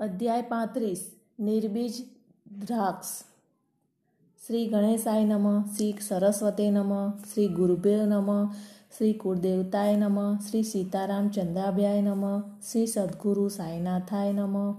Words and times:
અધ્યાય 0.00 0.42
પાંત્રીસ, 0.42 1.10
નિર્બીજ 1.40 1.92
દ્રાક્ષ. 2.58 3.06
શ્રી 4.46 4.66
ગણેશાય 4.66 5.24
નમઃ, 5.24 5.64
શ્રી 5.64 5.94
સરસ્વતે 6.08 6.70
નમઃ, 6.70 7.10
શ્રી 7.34 7.48
ગુરુભ્યો 7.48 8.06
નમઃ, 8.06 8.52
શ્રી 8.98 9.12
કુળદેવતાય 9.12 9.96
નમઃ, 9.96 10.38
શ્રી 10.38 10.62
સીતારામ 10.62 11.28
ચંદ્રાભ્યાય 11.28 12.00
નમઃ, 12.00 12.42
શ્રી 12.72 12.86
સદગુરુ 12.86 13.48
સાંઈનાથાય 13.48 14.32
નમઃ. 14.32 14.74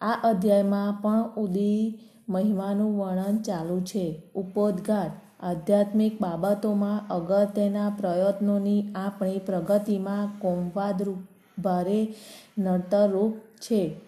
આ 0.00 0.20
અધ્યાયમાં 0.24 0.92
પણ 0.92 1.30
ઉદી 1.36 1.98
મહિમાનું 2.28 2.98
વર્ણન 2.98 3.36
ચાલુ 3.36 3.80
છે. 3.80 4.22
ઉપોદ્ઘાત 4.34 5.10
આધ્યાત્મિક 5.40 6.22
બાબતોમાં 6.22 7.08
અગત્યના 7.08 7.90
પ્રયત્નોની 7.90 8.92
આપણી 8.94 9.38
પ્રગતિમાં 9.38 10.26
કોમવાદરૂપ, 10.38 11.16
ભારે 11.60 12.14
નડતરરૂપ 12.58 13.34
છે. 13.36 14.00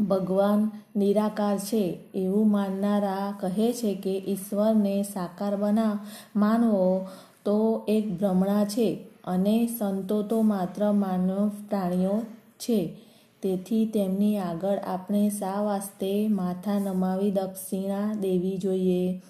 ભગવાન 0.00 0.70
નિરાકાર 0.96 1.58
છે. 1.58 1.98
એવું 2.14 2.50
માનનારા 2.50 3.34
કહે 3.40 3.72
છે 3.72 3.94
કે 3.94 4.24
ઈશ્વરને 4.28 5.02
સાકાર 5.02 5.56
બના 5.56 5.98
માનવો 6.36 7.06
તો 7.44 7.84
એક 7.88 8.18
ભ્રમણા 8.18 8.64
છે 8.64 8.98
અને 9.24 9.66
સંતો 9.78 10.22
તો 10.22 10.42
માત્ર 10.42 10.92
માનવ 10.92 11.48
પ્રાણીઓ 11.48 12.22
છે. 12.58 12.96
તેથી 13.42 13.86
તેમની 13.86 14.38
આગળ 14.38 14.78
આપણે 14.78 15.28
શા 15.28 15.60
વાસ્તે 15.60 16.28
માથા 16.28 16.78
નમાવી 16.78 17.30
દક્ષિણા 17.30 18.14
દેવી 18.14 18.58
જોઈએ? 18.58 19.22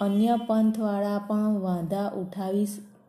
અન્ય 0.00 0.36
પંથવાળા 0.36 1.18
પણ 1.18 1.58
વાંધા 1.58 2.08
ઉઠાવી 2.08 2.66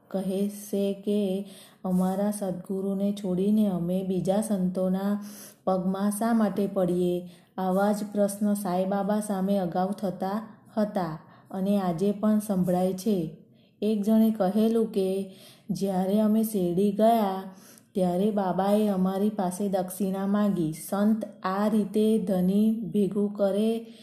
કહે 0.08 0.50
છે 0.50 0.94
કે 0.94 1.46
અમારા 1.84 2.32
સદગુરુને 2.32 3.12
છોડીને 3.12 3.68
અમે 3.68 4.04
બીજા 4.04 4.42
સંતોના 4.42 5.24
પગમાં 5.64 6.12
શા 6.12 6.34
માટે 6.34 6.68
પડીએ? 6.68 7.30
આવા 7.58 7.92
જ 7.92 8.04
પ્રશ્ન 8.12 8.54
સાંઈબાબા 8.54 9.20
સામે 9.20 9.58
અગાઉ 9.58 9.92
થતા 9.92 10.48
હતા 10.78 11.20
અને 11.52 11.80
આજે 11.80 12.12
પણ 12.12 12.40
સંભળાય 12.40 12.94
છે. 12.94 13.38
એક 13.82 14.02
જણે 14.02 14.32
કહેલું 14.32 14.88
કે, 14.92 15.36
જ્યારે 15.70 16.20
અમે 16.20 16.44
શેરડી 16.44 16.92
ગયા, 16.92 17.44
ત્યારે 17.92 18.32
બાબાએ 18.32 18.88
અમારી 18.88 19.30
પાસે 19.30 19.70
દક્ષિણા 19.70 20.28
માંગી. 20.28 20.74
સંત 20.74 21.26
આ 21.44 21.68
રીતે 21.68 22.18
ધની 22.20 22.82
ભેગું 22.94 23.34
કરે 23.34 23.94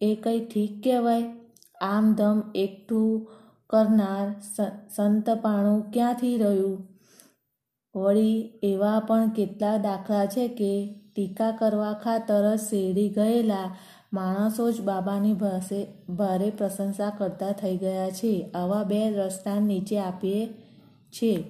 એ 0.00 0.14
કંઈ 0.14 0.40
ઠીક 0.44 0.84
કહેવાય? 0.84 1.22
આમ 1.80 2.14
ધમ 2.14 2.42
એકઠું 2.54 3.28
કરનાર 3.70 4.34
સંતપાણું 4.96 5.90
ક્યાંથી 5.90 6.36
રહ્યું? 6.36 6.95
વળી 7.96 8.52
એવા 8.62 9.00
પણ 9.00 9.28
કેટલા 9.28 9.76
દાખલા 9.76 10.26
છે 10.26 10.48
કે 10.48 10.94
ટીકા 11.14 11.50
કરવા 11.50 11.92
ખાતર 11.92 12.56
શેરી 12.56 13.08
ગયેલા 13.08 13.76
માણસો 14.12 14.70
જ 14.70 14.80
બાબાની 14.80 15.32
ભાષે 15.32 15.86
ભારે 16.08 16.50
પ્રશંસા 16.50 17.10
કરતા 17.18 17.52
થઈ 17.52 17.76
ગયા 17.76 18.10
છે. 18.10 18.50
આવા 18.54 18.84
બે 18.84 19.10
દ્રષ્ટાંત 19.10 19.66
નીચે 19.66 19.98
આપીએ 19.98 20.46
છે 21.12 21.44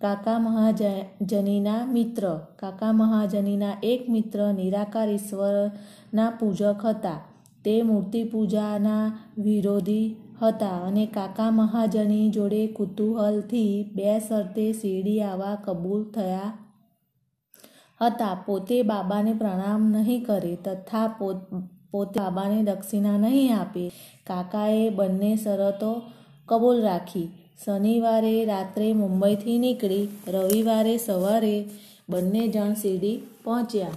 કાકા 0.00 0.38
મહાજનીના 0.38 1.86
મિત્ર. 1.86 2.24
કાકા 2.56 2.92
મહાજનીના 2.92 3.76
એક 3.82 4.10
મિત્ર 4.10 4.52
નિરાકાર 4.52 5.08
ઈશ્વરના 5.08 6.30
પૂજક 6.30 6.86
હતા. 6.86 7.20
તે 7.64 7.82
મૂર્તિ 7.82 8.24
પૂજાના 8.24 9.18
વિરોધી 9.38 10.16
હતા 10.40 10.78
અને 10.86 11.04
કાકા 11.06 11.50
મહાજની 11.50 12.30
જોડે 12.30 12.66
કુતૂહલથી 12.66 13.90
બે 13.94 14.20
શરતે 14.20 14.72
શેરડી 14.72 15.20
આવવા 15.20 15.54
કબૂલ 15.64 16.02
થયા 16.04 16.52
હતા. 18.00 18.34
પોતે 18.46 18.82
બાબાને 18.82 19.32
પ્રણામ 19.32 19.82
નહીં 19.90 20.24
કરે 20.24 20.54
તથા 20.64 21.06
પોતે 21.90 22.20
બાબાને 22.20 22.62
દક્ષિણા 22.62 23.18
નહીં 23.18 23.56
આપે. 23.58 23.84
કાકાએ 24.26 24.88
બંને 24.88 25.36
શરતો 25.36 25.92
કબૂલ 26.48 26.82
રાખી. 26.82 27.28
શનિવારે 27.64 28.44
રાત્રે 28.44 28.92
મુંબઈથી 28.92 29.58
નીકળી, 29.58 30.08
રવિવારે 30.28 30.94
સવારે 30.98 31.56
બંને 32.08 32.48
જણ 32.48 32.74
શિરડી 32.74 33.16
પહોંચ્યા. 33.44 33.90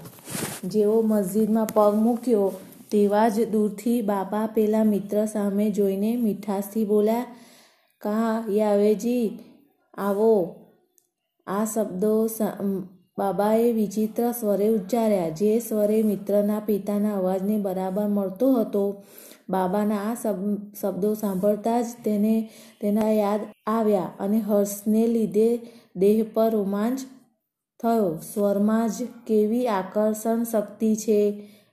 જેવો 0.63 1.01
મસ્જિદમાં 1.01 1.68
પગ 1.68 1.95
મૂક્યો 1.95 2.51
તેવા 2.91 3.28
જ 3.29 3.46
દૂરથી 3.50 4.01
બાબા 4.01 4.46
પેલા 4.47 4.84
મિત્ર 4.84 5.25
સામે 5.25 5.66
જોઈને 5.69 6.12
મીઠાશથી 6.18 6.85
બોલ્યા, 6.85 7.25
કા 8.01 8.46
યાવેજી, 8.50 9.25
આવો. 9.97 10.35
આ 11.47 11.66
શબ્દો 11.66 12.13
બાબાએ 13.18 13.68
વિચિત્ર 13.72 14.31
સ્વરે 14.31 14.68
ઉચ્ચાર્યા. 14.69 15.29
જે 15.29 15.51
સ્વરે 15.59 15.97
મિત્રના 16.03 16.59
પિતાના 16.59 17.18
અવાજને 17.18 17.57
બરાબર 17.57 18.07
મળતો 18.07 18.47
હતો, 18.53 18.84
બાબાના 19.50 20.01
આ 20.01 20.16
શબ્દો 20.81 21.13
સાંભળતા 21.13 21.81
જ 21.81 21.85
તેને, 22.03 22.35
તેના 22.81 23.12
યાદ 23.13 23.41
આવ્યા 23.68 24.13
અને 24.19 24.40
હર્ષને 24.40 25.03
લીધે 25.07 25.50
દેહ 25.95 26.18
પર 26.34 26.50
રોમાંચ 26.51 27.00
થયો. 27.79 28.09
સ્વરમાં 28.34 28.90
જ 28.90 29.07
કેવી 29.28 29.68
આકર્ષણ 29.69 30.44
શક્તિ 30.44 30.91
છે. 30.95 31.22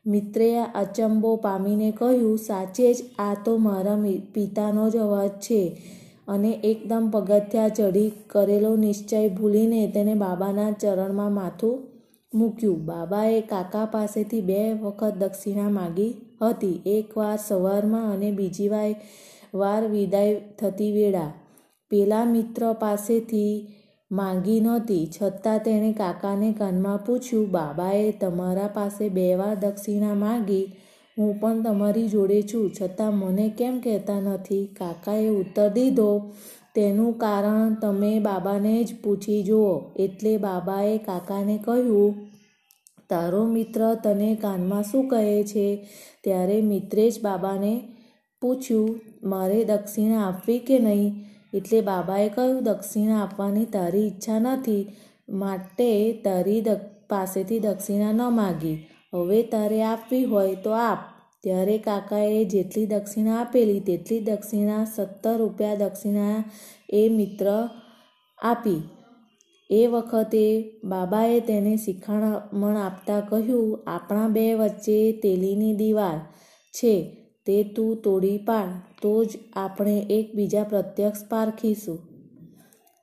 મિત્રે 0.06 0.58
અચંબો 0.58 1.36
પામીને 1.36 1.90
કહ્યું, 1.90 2.38
સાચે 2.38 2.94
જ 2.94 3.02
આ 3.18 3.34
તો 3.44 3.56
મારા 3.56 3.98
પિતાનો 4.34 4.90
જ 4.90 4.96
અવાજ 4.96 5.30
છે. 5.30 5.62
અને 6.28 6.50
એકદમ 6.64 7.04
પગથિયા 7.10 7.68
ચઢી 7.68 8.12
કરેલો 8.26 8.76
નિશ્ચય 8.76 9.28
ભૂલીને 9.28 9.80
તેને 9.86 10.14
બાબાના 10.14 10.70
ચરણમાં 10.72 11.32
માથું 11.32 11.76
મૂક્યું. 12.34 12.84
બાબાએ 12.84 13.40
કાકા 13.40 13.84
પાસેથી 13.84 14.40
બે 14.40 14.72
વખત 14.72 15.14
દક્ષિણા 15.18 15.68
માગી 15.68 16.12
હતી. 16.42 16.80
એકવાર 16.86 17.38
સવારમાં 17.46 18.12
અને 18.12 18.30
બીજી 18.30 18.68
વાર 19.54 19.82
વિદાય 19.88 20.34
થતી 20.60 20.92
વેળા. 20.92 21.32
પેલા 21.90 22.24
મિત્ર 22.24 22.72
પાસેથી 22.72 23.52
માંગી 24.12 24.60
નહોતી. 24.60 25.08
છતાં 25.22 25.58
તેણે 25.58 25.92
કાકાને 25.92 26.52
કાનમાં 26.52 26.98
પૂછ્યું, 26.98 27.50
બાબાએ 27.50 28.12
તમારા 28.12 28.66
પાસે 28.66 29.08
બે 29.08 29.34
વાર 29.34 29.54
દક્ષિણા 29.54 30.14
માગી. 30.14 30.64
હું 31.18 31.40
પણ 31.40 31.62
તમારી 31.62 32.08
જોડે 32.08 32.42
છું. 32.42 32.72
છતાં 32.82 33.14
મને 33.14 33.48
કેમ 33.58 33.80
કહેતા 33.80 34.20
નથી 34.20 34.66
કાકાએ 34.78 35.28
ઉત્તર 35.28 35.68
દીધો, 35.68 36.32
તેનું 36.74 37.18
કારણ 37.18 37.74
તમે 37.74 38.18
બાબાને 38.18 38.84
જ 38.84 39.00
પૂછી 39.04 39.42
જુઓ. 39.42 39.72
એટલે 39.96 40.36
બાબાએ 40.36 40.98
કાકાને 40.98 41.58
કહ્યું, 41.64 42.14
તારો 43.10 43.46
મિત્ર 43.46 43.94
તને 43.94 44.34
કાનમાં 44.34 44.82
શું 44.82 45.08
કહે 45.08 45.42
છે? 45.42 45.88
ત્યારે 46.24 46.62
મિત્રે 46.62 47.10
જ 47.10 47.20
બાબાને 47.22 47.74
પૂછ્યું, 48.42 49.00
મારે 49.22 49.64
દક્ષિણા 49.64 50.28
આપવી 50.28 50.58
કે 50.58 50.78
નહીં? 50.78 51.31
એટલે 51.54 51.80
બાબાએ 51.80 52.28
કહ્યું, 52.28 52.62
દક્ષિણા 52.62 53.22
આપવાની 53.22 53.64
તારી 53.64 54.06
ઈચ્છા 54.06 54.38
નથી, 54.38 54.92
માટે 55.28 56.12
તારી 56.12 56.64
પાસેથી 57.08 57.58
દક્ષિણા 57.58 58.12
ન 58.12 58.20
માગી. 58.30 58.86
હવે 59.14 59.42
તારે 59.42 59.82
આપવી 59.82 60.24
હોય 60.24 60.54
તો 60.54 60.70
આપ. 60.70 60.98
ત્યારે 61.42 61.78
કાકાએ 61.78 62.44
જેટલી 62.44 62.86
દક્ષિણા 62.86 63.40
આપેલી 63.40 63.80
તેટલી 63.80 64.20
દક્ષિણા 64.20 64.84
સત્તર 64.84 65.36
રૂપિયા 65.36 65.74
દક્ષિણા 65.74 66.44
એ 66.90 67.08
મિત્ર 67.08 67.68
આપી. 68.42 68.82
એ 69.70 69.86
વખતે 69.86 70.44
બાબાએ 70.84 71.40
તેને 71.40 71.76
શિખામણ 71.76 72.76
આપતા 72.76 73.20
કહ્યું, 73.20 73.84
આપણા 73.86 74.28
બે 74.28 74.54
વચ્ચે 74.54 75.12
તેલીની 75.12 75.76
દીવાલ 75.76 76.18
છે. 76.72 77.21
તે 77.46 77.62
તું 77.62 78.02
તોડી 78.02 78.38
પાડ, 78.38 78.68
તો 79.02 79.24
જ 79.24 79.28
આપણે 79.56 80.06
એકબીજા 80.10 80.62
પ્રત્યક્ષ 80.62 81.24
પારખીશું. 81.28 81.98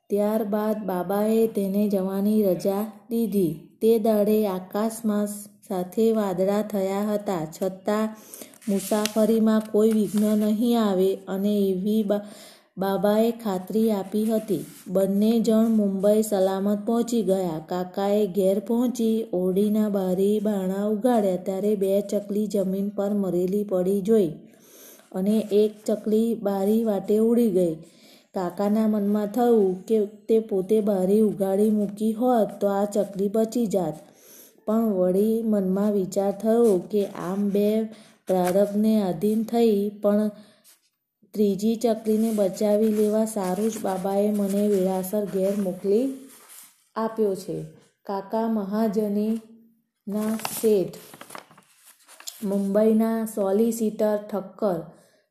ત્યારબાદ 0.10 0.86
બાબાએ 0.86 1.48
તેને 1.48 1.88
જવાની 1.88 2.44
રજા 2.44 2.84
દીધી. 3.10 3.70
તે 3.82 4.00
દાડે 4.00 4.48
આકાશમાં 4.48 5.28
સાથે 5.68 6.12
વાદળા 6.12 6.62
થયા 6.62 7.14
હતા. 7.14 7.48
છતાં 7.62 8.16
મુસાફરીમાં 8.70 9.62
કોઈ 9.72 9.92
વિઘ્ન 9.92 10.38
નહીં 10.38 10.84
આવે 10.84 11.16
અને 11.16 11.54
એવી 11.58 12.04
બાબાએ 12.80 13.32
ખાતરી 13.44 13.88
આપી 13.92 14.26
હતી. 14.26 14.66
બંને 14.88 15.32
જણ 15.40 15.72
મુંબઈ 15.80 16.22
સલામત 16.24 16.82
પહોંચી 16.86 17.24
ગયા. 17.24 17.60
કાકાએ 17.68 18.22
ઘેર 18.38 18.60
પહોંચી 18.68 19.16
ઓરડીના 19.34 19.90
બારી 19.90 20.36
બાણા 20.40 20.86
ઉગાડ્યા 20.88 21.44
ત્યારે 21.48 21.74
બે 21.76 21.92
ચકલી 22.12 22.48
જમીન 22.48 22.90
પર 22.98 23.14
મરેલી 23.14 23.64
પડી 23.64 24.02
જોઈ 24.02 24.30
અને 25.12 25.36
એક 25.62 25.72
ચકલી 25.86 26.28
બારી 26.42 26.84
વાટે 26.84 27.16
ઉડી 27.20 27.50
ગઈ. 27.50 27.76
કાકાના 28.36 28.88
મનમાં 28.88 29.32
થયું 29.36 29.72
કે 29.88 29.98
તે 30.28 30.38
પોતે 30.50 30.78
બારી 30.82 31.22
ઉગાડી 31.22 31.72
મૂકી 31.72 32.14
હોત 32.14 32.50
તો 32.62 32.68
આ 32.70 32.86
ચકલી 32.96 33.32
બચી 33.36 33.68
જાત. 33.68 33.96
પણ 34.66 34.92
વળી 34.94 35.36
મનમાં 35.46 35.92
વિચાર 35.92 36.34
થયો 36.42 36.78
કે 36.92 37.02
આમ 37.28 37.50
બે 37.50 37.70
પ્રારબ્ધને 38.28 38.94
આધીન 39.02 39.42
થઈ 39.44 39.76
પણ 40.02 40.32
ત્રીજી 41.34 41.76
ચકલીને 41.76 42.32
બચાવી 42.32 42.90
લેવા 42.90 43.26
સારું 43.26 43.72
જ 43.72 43.82
બાબાએ 43.82 44.32
મને 44.32 44.64
વેળાસર 44.68 45.26
ઘેર 45.26 45.56
મોકલી 45.58 46.06
આપ્યો 46.96 47.36
છે. 47.36 47.58
કાકા 48.06 48.48
મહાજનીના 48.48 50.34
શેઠ, 50.62 50.98
મુંબઈના 52.44 53.26
સોલિસિટર 53.26 54.18
ઠક્કર, 54.32 54.80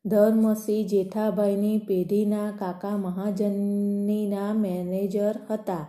ધર્મસિંહ 0.04 0.88
જેઠાભાઈની 0.88 1.78
પેઢીના 1.78 2.50
કાકા 2.50 2.96
મહાજનીના 2.96 4.52
મેનેજર 4.54 5.36
હતા. 5.50 5.86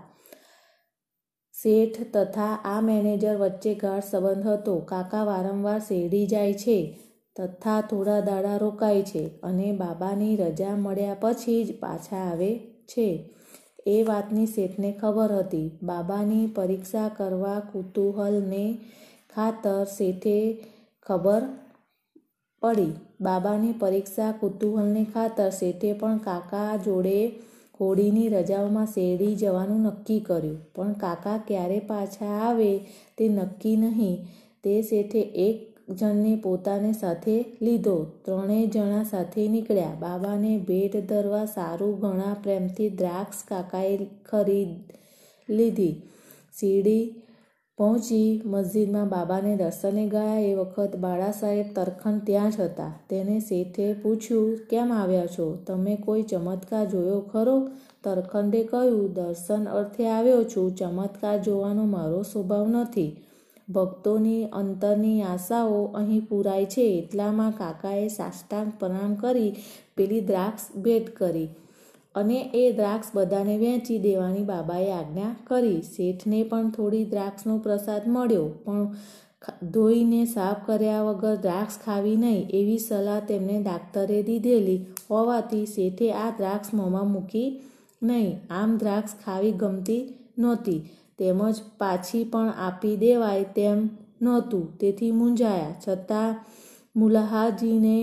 શેઠ 1.55 1.99
તથા 2.13 2.53
આ 2.65 2.81
મેનેજર 2.81 3.35
વચ્ચે 3.37 3.73
ગાઢ 3.73 4.03
સંબંધ 4.03 4.47
હતો. 4.47 4.75
કાકા 4.79 5.23
વારંવાર 5.23 5.79
શેરડી 5.79 6.25
જાય 6.25 6.53
છે. 6.53 6.79
તથા 7.39 7.81
થોડા 7.81 8.19
દાડા 8.19 8.57
રોકાય 8.57 9.01
છે 9.01 9.41
અને 9.43 9.71
બાબાની 9.71 10.35
રજા 10.35 10.75
મળ્યા 10.75 11.15
પછી 11.19 11.63
જ 11.63 11.79
પાછા 11.79 12.15
આવે 12.15 12.57
છે. 12.87 13.29
એ 13.87 14.03
વાતની 14.03 14.45
શેઠને 14.45 14.91
ખબર 14.91 15.31
હતી. 15.31 15.71
બાબાની 15.83 16.47
પરીક્ષા 16.47 17.09
કરવા 17.09 17.59
કુતૂહલને 17.59 18.77
ખાતર 19.35 19.83
શેઠે 19.97 20.65
ખબર 21.01 21.41
પડી. 22.61 22.91
બાબાની 23.21 23.71
પરીક્ષા 23.71 24.31
કુતૂહલને 24.31 25.03
ખાતર 25.03 25.49
શેઠે 25.49 25.93
પણ 25.93 26.17
કાકા 26.17 26.75
જોડે 26.75 27.27
હોળીની 27.81 28.29
રજાઓમાં 28.29 28.85
શેરડી 28.85 29.35
જવાનું 29.35 29.79
નક્કી 29.79 30.19
કર્યું. 30.19 30.59
પણ 30.75 30.93
કાકા 30.93 31.37
ક્યારે 31.47 31.79
પાછા 31.79 32.25
આવે 32.25 32.79
તે 33.17 33.29
નક્કી 33.29 33.75
નહીં. 33.75 34.27
તે 34.63 34.81
શેઠે 34.81 35.19
એક 35.19 35.78
જણને 35.95 36.35
પોતાને 36.35 36.93
સાથે 36.93 37.45
લીધો. 37.61 38.03
ત્રણેય 38.03 38.67
જણા 38.67 39.03
સાથે 39.03 39.47
નીકળ્યા. 39.47 39.89
બાબાને 39.99 40.57
ભેટ 40.57 41.09
ધરવા 41.09 41.45
સારું 41.45 41.99
ઘણા 41.99 42.33
પ્રેમથી 42.43 42.89
દ્રાક્ષ 42.89 43.43
કાકાએ 43.47 43.97
ખરીદ 44.25 44.67
લીધી. 45.51 46.01
શીરડી 46.59 47.21
પહોંચી 47.77 48.41
મસ્જિદમાં 48.45 49.09
બાબાને 49.09 49.55
દર્શને 49.55 50.07
ગયા. 50.07 50.39
એ 50.39 50.55
વખત 50.55 50.95
બાળા 50.95 51.31
સાહેબ 51.31 51.65
તરખન 51.75 52.19
ત્યાં 52.19 52.51
જ 52.51 52.59
હતા. 52.59 52.99
તેને 53.09 53.39
શેઠે 53.39 53.93
પૂછ્યું, 53.93 54.57
કેમ 54.69 54.93
આવ્યા 54.93 55.25
છો? 55.25 55.55
તમે 55.67 55.95
કોઈ 55.95 56.23
ચમત્કાર 56.23 56.85
જોયો 56.85 57.19
ખરો? 57.19 57.69
તરખંડે 58.03 58.63
કહ્યું, 58.63 59.13
દર્શન 59.13 59.65
અર્થે 59.65 60.07
આવ્યો 60.07 60.43
છું. 60.43 60.75
ચમત્કાર 60.75 61.37
જોવાનો 61.37 61.85
મારો 61.85 62.21
સ્વભાવ 62.21 62.67
નથી. 62.67 63.23
ભક્તોની 63.69 64.49
અંતરની 64.53 65.21
આશાઓ 65.23 65.79
અહીં 65.93 66.27
પૂરાય 66.29 66.65
છે. 66.65 66.85
એટલામાં 66.97 67.53
કાકાએ 67.53 68.07
સાષ્ટાંગ 68.09 68.69
પ્રણામ 68.79 69.13
કરી, 69.15 69.51
પેલી 69.95 70.23
દ્રાક્ષ 70.23 70.65
ભેટ 70.83 71.07
કરી 71.15 71.47
અને 72.15 72.37
એ 72.53 72.65
દ્રાક્ષ 72.71 73.15
બધાને 73.15 73.55
વહેંચી 73.59 73.99
દેવાની 73.99 74.45
બાબાએ 74.45 74.89
આજ્ઞા 74.91 75.31
કરી. 75.43 75.79
શેઠને 75.95 76.43
પણ 76.43 76.71
થોડી 76.71 77.05
દ્રાક્ષનો 77.05 77.57
પ્રસાદ 77.59 78.07
મળ્યો, 78.07 78.47
પણ 78.65 78.85
ધોઈને 79.73 80.21
સાફ 80.25 80.61
કર્યા 80.65 81.03
વગર 81.03 81.37
દ્રાક્ષ 81.41 81.77
ખાવી 81.85 82.15
નહીં 82.15 82.49
એવી 82.59 82.79
સલાહ 82.79 83.19
તેમને 83.27 83.57
ડાક્ટરે 83.61 84.19
દીધેલી 84.23 84.79
હોવાથી 85.09 85.65
શેઠે 85.65 86.07
આ 86.13 86.29
દ્રાક્ષ 86.37 86.73
મોંમાં 86.73 87.11
મૂકી 87.11 87.47
નહીં. 88.01 88.33
આમ 88.51 88.71
દ્રાક્ષ 88.77 89.19
ખાવી 89.25 89.53
ગમતી 89.61 90.01
નહોતી. 90.37 90.81
તેમજ 91.19 91.55
પાછી 91.77 92.23
પણ 92.23 92.49
આપી 92.49 92.95
દેવાય 92.97 93.43
તેમ 93.55 93.89
નહોતું. 94.21 94.77
તેથી 94.77 95.11
મૂંઝાયા. 95.11 95.75
છતાં 95.87 96.35
મુલાહાજીને 96.95 97.97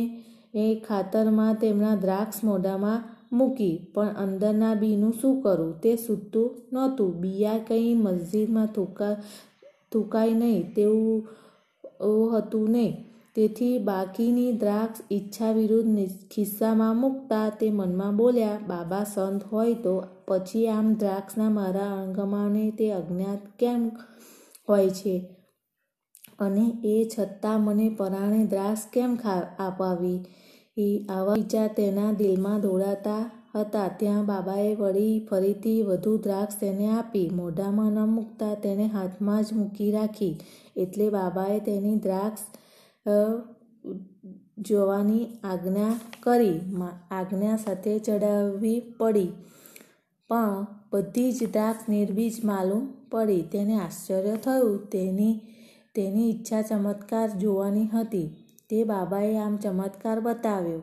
એ 0.54 0.66
ખાતરમાં 0.88 1.54
તેમના 1.54 1.94
દ્રાક્ષ 1.94 2.44
મોઢામાં 2.44 3.02
મૂકી. 3.32 3.72
પણ 3.94 4.14
અંદરના 4.18 4.74
બીનું 4.74 5.14
શું 5.20 5.42
કરું? 5.42 5.72
તે 5.80 5.96
સૂતું 5.96 6.62
નહોતું. 6.72 7.16
બિયા 7.20 7.58
કંઈ 7.58 7.94
મસ્જિદમાં 7.94 8.66
થૂકા, 8.66 9.12
થૂકાય 9.92 10.32
નહીં. 10.34 10.74
તેવું 10.74 11.28
હતું 12.36 12.70
નહીં. 12.70 12.92
તેથી 13.36 13.78
બાકીની 13.78 14.52
દ્રાક્ષ 14.52 15.00
ઈચ્છા 15.12 15.52
વિરુદ્ધ 15.52 16.12
ખિસ્સામાં 16.30 16.96
મૂકતા 16.96 17.48
તે 17.48 17.70
મનમાં 17.70 18.16
બોલ્યા, 18.16 18.58
બાબા 18.66 19.04
સંત 19.04 19.42
હોય 19.52 19.74
તો 19.74 19.94
પછી 20.28 20.66
આમ 20.68 20.92
દ્રાક્ષના 20.94 21.50
મારા 21.50 21.92
અણગમાને 22.02 22.70
તે 22.70 22.92
અજ્ઞાત 22.92 23.42
કેમ 23.58 23.88
હોય 24.68 24.90
છે? 24.90 25.16
અને 26.38 26.66
એ 26.84 26.96
છતાં 27.18 27.60
મને 27.60 27.88
પરાણે 27.98 28.42
દ્રાક્ષ 28.46 28.88
કેમ 28.92 29.16
અપાવી 29.58 30.18
એ 30.78 30.88
આવા 31.08 31.34
વિચાર 31.34 31.68
તેના 31.76 32.12
દિલમાં 32.12 32.60
દોડાતા 32.60 33.22
હતા. 33.54 33.88
ત્યાં 33.98 34.26
બાબાએ 34.26 34.74
વળી 34.74 35.14
ફરીથી 35.30 35.82
વધુ 35.82 36.16
દ્રાક્ષ 36.16 36.60
તેને 36.60 36.86
આપી. 36.88 37.30
મોઢામાં 37.34 37.92
ન 37.92 38.08
મૂકતા 38.08 38.54
તેને 38.54 38.86
હાથમાં 38.86 39.42
જ 39.44 39.52
મૂકી 39.52 39.90
રાખી. 39.92 40.34
એટલે 40.76 41.10
બાબાએ 41.10 41.58
તેની 41.60 41.96
દ્રાક્ષ 41.98 42.42
જોવાની 44.58 45.26
આજ્ઞા 45.44 46.00
કરી 46.20 46.61
આજ્ઞા 47.11 47.56
સાથે 47.56 47.99
ચડાવવી 47.99 48.81
પડી. 48.99 49.31
પણ 50.29 50.67
બધી 50.93 51.32
જ 51.32 51.53
દ્રાક્ષ 51.53 51.88
નિર્બીજ 51.88 52.44
માલુમ 52.44 52.88
પડી. 53.11 53.43
તેને 53.43 53.75
આશ્ચર્ય 53.75 54.37
થયું. 54.37 54.87
તેની 54.87 55.41
તેની 55.94 56.31
ઈચ્છા 56.31 56.62
ચમત્કાર 56.62 57.29
જોવાની 57.31 57.87
હતી. 57.87 58.29
તે 58.70 58.85
બાબાએ 58.85 59.37
આમ 59.38 59.56
ચમત્કાર 59.56 60.20
બતાવ્યો. 60.20 60.82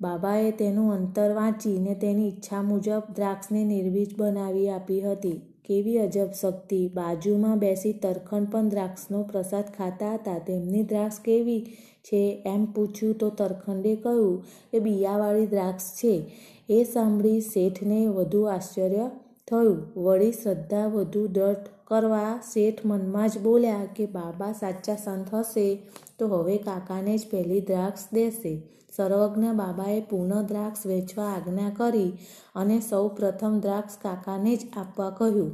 બાબાએ 0.00 0.50
તેનું 0.50 0.92
અંતર 0.92 1.30
વાંચીને 1.32 1.94
તેની 1.94 2.28
ઈચ્છા 2.28 2.62
મુજબ 2.62 3.02
દ્રાક્ષને 3.14 3.64
નિર્બીજ 3.64 4.16
બનાવી 4.18 4.68
આપી 4.68 5.00
હતી. 5.00 5.53
કેવી 5.64 5.98
અજબ 5.98 6.30
શક્તિ. 6.40 6.88
બાજુમાં 6.88 7.58
બેસી 7.58 7.92
તરખંડ 7.92 8.50
પણ 8.50 8.68
દ્રાક્ષનો 8.68 9.22
પ્રસાદ 9.22 9.64
ખાતા 9.78 10.14
હતા. 10.14 10.38
તેમની 10.38 10.82
દ્રાક્ષ 10.82 11.20
કેવી 11.20 11.66
છે? 12.02 12.42
એમ 12.46 12.64
પૂછ્યું 12.72 13.14
તો 13.14 13.30
તરખંડે 13.30 13.96
કહ્યું 13.96 14.44
કે 14.72 14.78
બિયાવાળી 14.78 15.46
દ્રાક્ષ 15.46 15.84
છે. 15.90 16.32
એ 16.68 16.84
સાંભળી 16.84 17.40
શેઠને 17.40 18.06
વધુ 18.06 18.42
આશ્ચર્ય 18.42 19.10
થયું. 19.50 19.86
વળી 19.96 20.32
શ્રદ્ધા, 20.32 20.86
વધુ 20.86 21.26
દ્રઢ 21.26 21.73
કરવા 21.86 22.40
શેઠ 22.52 22.80
મનમાં 22.84 23.28
જ 23.28 23.38
બોલ્યા 23.38 23.86
કે, 23.96 24.06
બાબા, 24.06 24.52
સાચા 24.52 24.96
સંત 24.96 25.34
હશે 25.34 25.82
તો 26.18 26.26
હવે 26.28 26.58
કાકાને 26.58 27.18
જ 27.18 27.30
પહેલી 27.30 27.60
દ્રાક્ષ 27.60 28.04
દેશે. 28.12 28.62
સર્વજ્ઞ 28.96 29.52
બાબાએ 29.52 30.00
પૂર્ણ 30.00 30.42
દ્રાક્ષ 30.42 30.86
વેચવા 30.86 31.24
આજ્ઞા 31.24 31.70
કરી 31.70 32.12
અને 32.54 32.80
સૌ 32.80 33.08
પ્રથમ 33.08 33.60
દ્રાક્ષ 33.60 33.96
કાકાને 34.02 34.56
જ 34.56 34.66
આપવા 34.76 35.10
કહ્યું. 35.10 35.50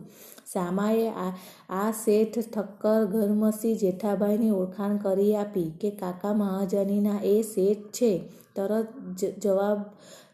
શામાએ 0.52 1.08
આ 1.08 1.32
આ 1.70 1.90
શેઠ 1.90 2.38
ઠક્કર 2.38 3.04
ઘરમસી 3.04 3.76
જેઠાભાઈની 3.76 4.50
ઓળખાણ 4.50 4.96
કરી 4.96 5.36
આપી 5.36 5.72
કે, 5.80 5.90
કાકા, 5.90 6.32
મહાજનીના 6.32 7.20
એ 7.22 7.42
શેઠ 7.42 7.78
છે. 7.78 8.28
તરત 8.56 8.88
જવાબ, 9.42 9.84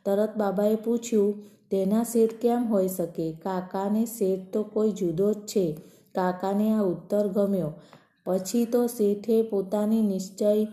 તરત 0.05 0.37
બાબાએ 0.37 0.76
પૂછ્યું 0.76 1.56
તેના 1.71 2.05
શેઠ 2.05 2.33
કેમ 2.33 2.65
હોઈ 2.65 2.89
શકે? 2.89 3.33
કાકાને 3.33 4.07
શેઠ 4.07 4.53
તો 4.53 4.63
કોઈ 4.63 4.93
જુદો 4.93 5.33
જ 5.33 5.37
છે. 5.37 5.77
કાકાને 6.15 6.73
આ 6.73 6.83
ઉત્તર 6.83 7.29
ગમ્યો. 7.29 7.73
પછી 8.25 8.65
તો 8.65 8.87
શેઠે 8.87 9.43
પોતાની 9.43 10.03
નિશ્ચય 10.03 10.67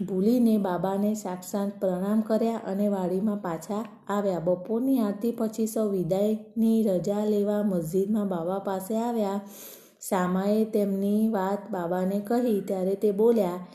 ભૂલીને 0.00 0.58
બાબાને 0.58 1.14
સાક્ષાત 1.14 1.80
પ્રણામ 1.80 2.20
કર્યા 2.20 2.56
અને 2.56 2.88
વાડીમાં 2.88 3.36
પાછા 3.36 3.84
આવ્યા. 4.08 4.38
બપોરની 4.38 4.98
આરતી 4.98 5.30
પછી 5.30 5.66
સૌ 5.66 5.88
વિદાયની 5.88 6.82
રજા 6.82 7.24
લેવા 7.24 7.62
મસ્જિદમાં 7.62 8.28
બાબા 8.28 8.58
પાસે 8.58 8.96
આવ્યા. 8.96 9.40
સામાએ 10.00 10.64
તેમની 10.64 11.28
વાત 11.28 11.70
બાબાને 11.70 12.20
કહી. 12.20 12.60
ત્યારે 12.60 12.94
તે 12.94 13.10
બોલ્યા 13.10 13.66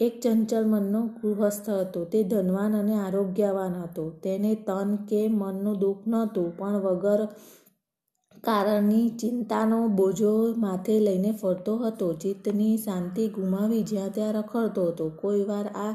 એક 0.00 0.20
ચંચળ 0.20 0.64
મનનો 0.64 1.06
ગૃહસ્થ 1.06 1.70
હતો. 1.70 2.04
તે 2.04 2.22
ધનવાન 2.22 2.76
અને 2.76 2.94
આરોગ્યવાન 2.94 3.72
હતો. 3.72 4.10
તેને 4.10 4.54
તન 4.54 4.96
કે 4.96 5.28
મનનું 5.28 5.78
દુઃખ 5.78 5.98
નહોતું, 6.06 6.56
પણ 6.56 6.72
વગર 6.72 7.28
કારણની 8.44 9.08
ચિંતાનો 9.08 9.88
બોજો 9.88 10.54
માથે 10.56 11.00
લઈને 11.00 11.32
ફરતો 11.32 11.76
હતો. 11.76 12.12
ચિત્તની 12.12 12.76
શાંતિ 12.76 13.28
ગુમાવી 13.28 13.82
જ્યાં 13.82 14.10
ત્યાં 14.10 14.32
રખડતો 14.32 14.86
હતો. 14.86 15.08
કોઈ 15.08 15.44
વાર 15.44 15.66
આ 15.66 15.92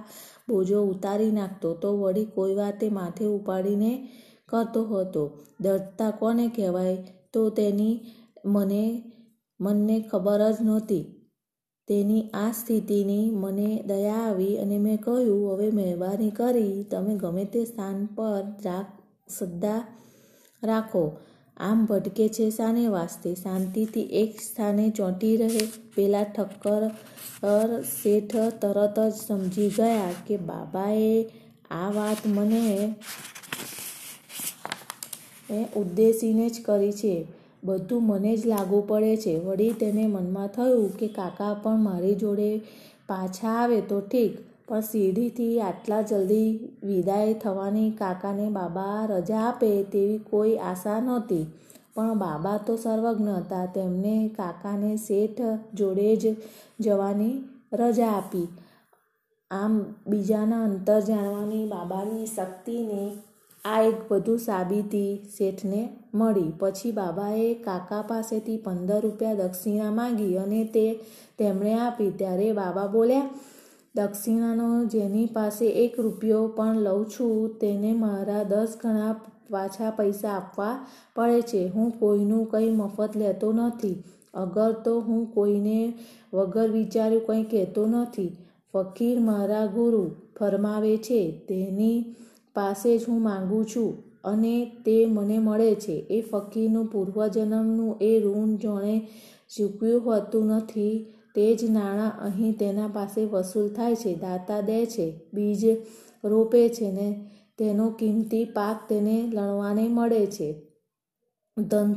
બોજો 0.50 0.84
ઉતારી 0.84 1.32
નાખતો 1.32 1.74
તો 1.74 1.98
વળી 1.98 2.26
કોઈ 2.26 2.56
વાર 2.56 2.74
તે 2.80 2.90
માથે 2.90 3.26
ઉપાડીને 3.26 4.08
કરતો 4.46 4.84
હતો. 4.84 5.40
દર્દતા 5.62 6.12
કોને 6.12 6.48
કહેવાય? 6.48 6.98
તો 7.34 7.50
તેની 7.50 8.00
મને, 8.46 9.14
મનને 9.62 10.02
ખબર 10.02 10.52
જ 10.52 10.56
નહોતી. 10.62 11.15
તેની 11.88 12.22
આ 12.34 12.52
સ્થિતિની 12.52 13.26
મને 13.34 13.70
દયા 13.88 14.22
આવી 14.22 14.56
અને 14.58 14.78
મેં 14.78 14.98
કહ્યું, 15.02 15.42
હવે 15.54 15.68
મહેરબાની 15.72 16.30
કરી 16.30 16.84
તમે 16.92 17.14
ગમે 17.16 17.46
તે 17.46 17.62
સ્થાન 17.66 17.98
પર 18.16 18.44
રાખ, 18.66 18.92
શ્રદ્ધા 19.38 19.82
રાખો. 20.64 21.06
આમ 21.58 21.86
ભટકે 21.86 22.26
છે 22.30 22.46
શાને 22.50 22.86
વાસ્તે 22.88 23.30
શાંતિથી 23.36 24.08
એક 24.22 24.32
સ્થાને 24.42 24.86
ચોંટી 24.90 25.36
રહે. 25.38 25.64
પેલા 25.96 26.24
ઠક્કર 26.24 26.82
શેઠ 27.94 28.36
તરત 28.62 28.98
જ 29.00 29.14
સમજી 29.28 29.70
ગયા 29.78 30.12
કે 30.28 30.38
બાબાએ 30.38 31.16
આ 31.72 31.90
વાત 31.96 32.28
મને 32.28 32.64
ઉદ્દેશીને 35.76 36.46
જ 36.50 36.62
કરી 36.66 36.94
છે. 36.94 37.16
બધું 37.66 38.08
મને 38.08 38.34
જ 38.38 38.42
લાગુ 38.48 38.80
પડે 38.88 39.14
છે. 39.18 39.34
વળી 39.40 39.78
તેને 39.80 40.04
મનમાં 40.08 40.48
થયું 40.48 40.90
કે 40.98 41.08
કાકા 41.08 41.54
પણ 41.64 41.80
મારી 41.80 42.16
જોડે 42.16 42.50
પાછા 43.08 43.56
આવે 43.62 43.80
તો 43.82 43.98
ઠીક, 44.02 44.34
પણ 44.68 44.82
સીડીથી 44.82 45.62
આટલા 45.62 46.02
જલ્દી 46.02 46.50
વિદાય 46.84 47.34
થવાની 47.34 47.90
કાકાને 47.92 48.48
બાબા 48.50 48.98
રજા 49.06 49.44
આપે 49.44 49.72
તેવી 49.84 50.20
કોઈ 50.30 50.58
આશા 50.70 51.00
નહોતી. 51.00 51.46
પણ 51.96 52.18
બાબા 52.18 52.58
તો 52.58 52.74
સર્વજ્ઞ 52.76 53.34
હતા, 53.36 53.66
તેમને 53.68 54.16
કાકાને 54.38 54.92
શેઠ 54.98 55.42
જોડે 55.74 56.10
જ 56.16 56.36
જવાની 56.80 57.36
રજા 57.74 58.12
આપી. 58.12 58.48
આમ 59.52 59.74
બીજાના 60.08 60.64
અંતર 60.64 61.00
જાણવાની 61.02 61.66
બાબાની 61.66 62.28
શક્તિની 62.28 63.10
આ 63.66 63.82
એક 63.82 64.00
વધુ 64.12 64.34
સાબિતી 64.38 65.12
શેઠને 65.38 65.82
મળી. 66.14 66.52
પછી 66.60 66.92
બાબાએ 66.92 67.54
કાકા 67.54 68.02
પાસેથી 68.02 68.58
પંદર 68.58 69.02
રૂપિયા 69.02 69.34
દક્ષિણા 69.34 69.92
માંગી 69.92 70.38
અને 70.38 70.62
તે 70.66 70.86
તેમણે 71.38 71.74
આપી. 71.74 72.12
ત્યારે 72.18 72.52
બાબા 72.52 72.88
બોલ્યા, 72.88 73.30
દક્ષિણાનો 73.96 74.68
જેની 74.86 75.26
પાસે 75.26 75.68
એક 75.84 75.94
રૂપિયો 76.00 76.48
પણ 76.48 76.78
લઉં 76.80 77.06
છું, 77.06 77.58
તેને 77.60 77.94
મારા 77.94 78.44
દસ 78.44 78.78
ગણા 78.82 79.14
પાછા 79.52 79.92
પૈસા 79.92 80.30
આપવા 80.30 80.76
પડે 81.16 81.42
છે. 81.42 81.62
હું 81.68 81.92
કોઈનું 82.00 82.46
કંઈ 82.48 82.70
મફત 82.70 83.18
લેતો 83.18 83.50
નથી. 83.52 84.04
અગર 84.34 84.72
તો 84.86 84.94
હું 85.00 85.22
કોઈને 85.34 85.80
વગર 86.34 86.70
વિચાર્યું 86.72 87.26
કંઈ 87.26 87.44
કહેતો 87.44 87.88
નથી. 87.88 88.32
ફકીર 88.74 89.20
મારા 89.20 89.66
ગુરુ 89.66 90.04
ફરમાવે 90.40 90.98
છે, 90.98 91.22
તેની 91.50 92.16
પાસે 92.56 92.98
જ 92.98 93.02
હું 93.10 93.22
માંગુ 93.22 93.64
છું 93.64 93.92
અને 94.24 94.56
તે 94.86 94.96
મને 95.06 95.38
મળે 95.38 95.72
છે. 95.76 95.96
એ 96.10 96.22
ફકીરનું 96.22 96.86
પૂર્વજન્મનું 96.86 97.92
એ 98.02 98.12
ઋણ 98.20 98.56
જોણે 98.56 98.96
ચૂક્યું 99.58 100.06
હોતું 100.06 100.46
નથી. 100.46 100.96
તે 101.36 101.46
જ 101.56 101.70
નાણાં 101.70 102.14
અહીં 102.26 102.54
તેના 102.58 102.88
પાસે 102.88 103.22
વસૂલ 103.26 103.68
થાય 103.70 103.96
છે. 103.96 104.12
દાતા 104.16 104.62
દે 104.62 104.86
છે, 104.86 105.08
બીજ 105.34 105.64
રોપે 106.24 106.70
છે 106.70 106.92
ને 106.92 107.08
તેનો 107.58 107.86
કિંમતી 107.90 108.46
પાક 108.46 108.78
તેને 108.90 109.18
લણવાને 109.34 109.86
મળે 109.88 110.26
છે. 110.26 110.50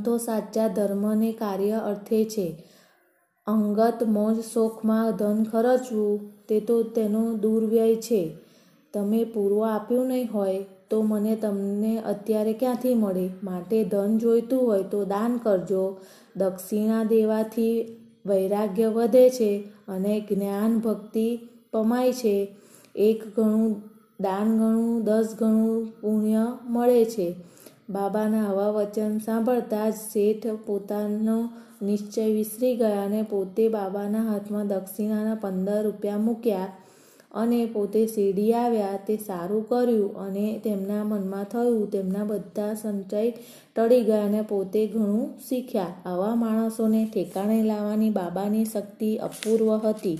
તો 0.04 0.12
સાચા 0.18 0.68
ધર્મને 0.68 1.30
કાર્ય 1.32 1.78
અર્થે 1.84 2.20
છે. 2.24 2.48
અંગત 3.46 3.98
મોજ 4.06 4.36
શોખમાં 4.52 5.16
ધન 5.16 5.38
ખર્ચવું 5.44 6.14
તે 6.48 6.60
તો 6.60 6.76
તેનો 6.82 7.22
દુર્વ્યય 7.34 7.96
છે. 7.96 8.22
તમે 8.94 9.24
પૂરો 9.24 9.58
આપ્યું 9.60 10.06
નહીં 10.06 10.28
હોય 10.34 10.64
તો 10.90 11.02
મને 11.02 11.36
તમને 11.36 11.98
અત્યારે 11.98 12.52
ક્યાંથી 12.52 12.94
મળે? 12.94 13.30
માટે 13.42 13.84
ધન 13.84 14.18
જોઈતું 14.18 14.62
હોય 14.62 14.82
તો 14.82 15.04
દાન 15.04 15.36
કરજો. 15.36 16.00
દક્ષિણા 16.36 17.04
દેવાથી 17.04 17.96
વૈરાગ્ય 18.26 18.88
વધે 18.88 19.30
છે 19.30 19.64
અને 19.88 20.20
જ્ઞાન 20.20 20.78
ભક્તિ 20.78 21.38
પમાય 21.72 22.12
છે. 22.12 22.56
એક 22.94 23.40
ગણું 23.40 23.82
દાન 24.20 24.58
ગણું, 24.58 25.04
દસ 25.04 25.28
ગણું 25.40 25.86
પુણ્ય 26.00 26.58
મળે 26.64 27.04
છે. 27.04 27.34
બાબાના 27.90 28.48
આવા 28.48 28.70
વચન 28.70 29.18
સાંભળતા 29.18 29.90
જ 29.90 29.94
શેઠ 29.94 30.46
પોતાનો 30.66 31.48
નિશ્ચય 31.82 32.24
વિસરી 32.26 32.76
ગયા 32.76 33.04
અને 33.04 33.22
પોતે 33.22 33.68
બાબાના 33.68 34.32
હાથમાં 34.32 34.68
દક્ષિણાના 34.68 35.34
પંદર 35.34 35.82
રૂપિયા 35.82 36.18
મૂક્યા. 36.18 36.68
અને 37.32 37.66
પોતે 37.66 38.06
શેરડી 38.06 38.52
આવ્યા, 38.52 38.98
તે 39.06 39.16
સારું 39.16 39.68
કર્યું 39.68 40.16
અને 40.16 40.60
તેમના 40.64 41.04
મનમાં 41.04 41.44
થયું. 41.44 41.90
તેમના 41.90 42.24
બધા 42.24 42.74
સંચય 42.74 43.30
ટળી 43.76 44.00
ગયા 44.00 44.24
અને 44.24 44.42
પોતે 44.42 44.86
ઘણું 44.86 45.38
શીખ્યા. 45.48 45.94
આવા 46.06 46.34
માણસોને 46.34 47.10
ઠેકાણે 47.14 47.62
લાવવાની 47.62 48.10
બાબાની 48.10 48.64
શક્તિ 48.64 49.16
અપૂર્વ 49.16 49.76
હતી. 49.76 50.18